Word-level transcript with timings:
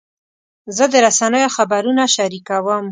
زه 0.75 0.85
د 0.91 0.93
رسنیو 1.05 1.53
خبرونه 1.57 2.03
شریکوم. 2.15 2.79